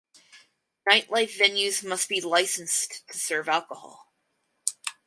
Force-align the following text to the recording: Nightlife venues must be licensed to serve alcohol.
Nightlife 0.89 1.37
venues 1.37 1.83
must 1.87 2.09
be 2.09 2.19
licensed 2.21 3.07
to 3.09 3.19
serve 3.19 3.47
alcohol. 3.47 4.11